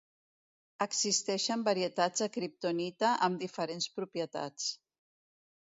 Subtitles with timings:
[0.85, 4.77] Existeixen varietats de kriptonita amb diferents propietats.